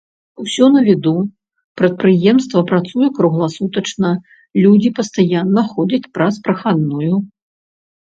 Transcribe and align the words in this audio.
Усё 0.43 0.65
на 0.75 0.79
віду, 0.85 1.11
прадпрыемства 1.81 2.63
працуе 2.71 3.09
кругласутачна, 3.17 4.09
людзі 4.63 4.89
пастаянна 5.01 5.61
ходзяць 5.75 6.09
праз 6.17 6.33
прахадную. 6.49 7.13